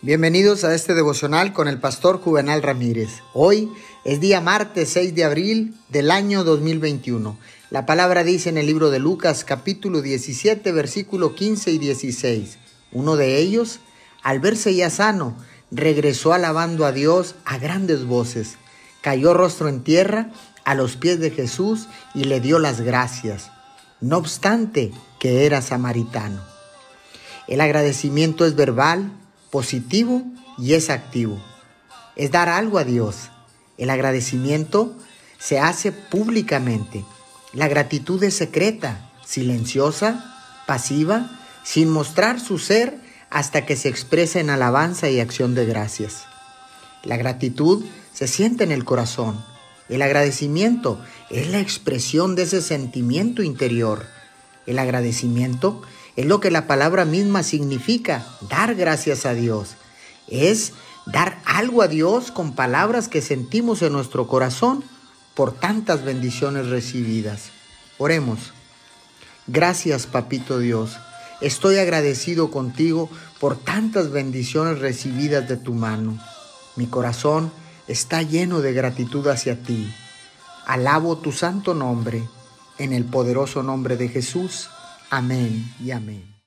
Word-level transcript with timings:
Bienvenidos 0.00 0.62
a 0.62 0.76
este 0.76 0.94
devocional 0.94 1.52
con 1.52 1.66
el 1.66 1.80
pastor 1.80 2.20
Juvenal 2.20 2.62
Ramírez. 2.62 3.08
Hoy 3.34 3.68
es 4.04 4.20
día 4.20 4.40
martes 4.40 4.90
6 4.90 5.12
de 5.16 5.24
abril 5.24 5.74
del 5.88 6.12
año 6.12 6.44
2021. 6.44 7.36
La 7.70 7.84
palabra 7.84 8.22
dice 8.22 8.48
en 8.48 8.58
el 8.58 8.66
libro 8.66 8.90
de 8.90 9.00
Lucas 9.00 9.42
capítulo 9.42 10.00
17 10.00 10.70
versículo 10.70 11.34
15 11.34 11.72
y 11.72 11.78
16. 11.78 12.58
Uno 12.92 13.16
de 13.16 13.38
ellos, 13.38 13.80
al 14.22 14.38
verse 14.38 14.72
ya 14.72 14.88
sano, 14.88 15.36
regresó 15.72 16.32
alabando 16.32 16.86
a 16.86 16.92
Dios 16.92 17.34
a 17.44 17.58
grandes 17.58 18.04
voces. 18.04 18.56
Cayó 19.00 19.34
rostro 19.34 19.68
en 19.68 19.82
tierra 19.82 20.30
a 20.64 20.76
los 20.76 20.94
pies 20.94 21.18
de 21.18 21.32
Jesús 21.32 21.88
y 22.14 22.22
le 22.22 22.38
dio 22.38 22.60
las 22.60 22.82
gracias, 22.82 23.50
no 24.00 24.18
obstante 24.18 24.92
que 25.18 25.44
era 25.44 25.60
samaritano. 25.60 26.40
El 27.48 27.60
agradecimiento 27.60 28.46
es 28.46 28.54
verbal, 28.54 29.10
positivo 29.50 30.22
y 30.58 30.74
es 30.74 30.90
activo. 30.90 31.38
Es 32.16 32.30
dar 32.30 32.48
algo 32.48 32.78
a 32.78 32.84
Dios. 32.84 33.30
El 33.76 33.90
agradecimiento 33.90 34.96
se 35.38 35.60
hace 35.60 35.92
públicamente. 35.92 37.04
La 37.52 37.68
gratitud 37.68 38.22
es 38.24 38.34
secreta, 38.34 39.10
silenciosa, 39.24 40.62
pasiva, 40.66 41.30
sin 41.64 41.90
mostrar 41.90 42.40
su 42.40 42.58
ser 42.58 42.98
hasta 43.30 43.66
que 43.66 43.76
se 43.76 43.88
expresa 43.88 44.40
en 44.40 44.50
alabanza 44.50 45.08
y 45.10 45.20
acción 45.20 45.54
de 45.54 45.66
gracias. 45.66 46.24
La 47.04 47.16
gratitud 47.16 47.84
se 48.12 48.26
siente 48.26 48.64
en 48.64 48.72
el 48.72 48.84
corazón. 48.84 49.44
El 49.88 50.02
agradecimiento 50.02 51.00
es 51.30 51.48
la 51.48 51.60
expresión 51.60 52.34
de 52.34 52.42
ese 52.42 52.60
sentimiento 52.60 53.42
interior. 53.42 54.06
El 54.66 54.78
agradecimiento 54.78 55.82
es 56.18 56.26
lo 56.26 56.40
que 56.40 56.50
la 56.50 56.66
palabra 56.66 57.04
misma 57.04 57.44
significa, 57.44 58.26
dar 58.48 58.74
gracias 58.74 59.24
a 59.24 59.34
Dios. 59.34 59.76
Es 60.26 60.72
dar 61.06 61.40
algo 61.44 61.80
a 61.80 61.86
Dios 61.86 62.32
con 62.32 62.56
palabras 62.56 63.06
que 63.06 63.22
sentimos 63.22 63.82
en 63.82 63.92
nuestro 63.92 64.26
corazón 64.26 64.82
por 65.34 65.52
tantas 65.52 66.04
bendiciones 66.04 66.70
recibidas. 66.70 67.50
Oremos. 67.98 68.52
Gracias, 69.46 70.08
Papito 70.08 70.58
Dios. 70.58 70.98
Estoy 71.40 71.78
agradecido 71.78 72.50
contigo 72.50 73.08
por 73.38 73.56
tantas 73.56 74.10
bendiciones 74.10 74.80
recibidas 74.80 75.48
de 75.48 75.56
tu 75.56 75.72
mano. 75.72 76.18
Mi 76.74 76.88
corazón 76.88 77.52
está 77.86 78.22
lleno 78.22 78.60
de 78.60 78.72
gratitud 78.72 79.24
hacia 79.28 79.62
ti. 79.62 79.88
Alabo 80.66 81.18
tu 81.18 81.30
santo 81.30 81.74
nombre, 81.74 82.28
en 82.78 82.92
el 82.92 83.04
poderoso 83.04 83.62
nombre 83.62 83.96
de 83.96 84.08
Jesús. 84.08 84.68
Amén 85.10 85.64
y 85.80 85.90
amén. 85.90 86.37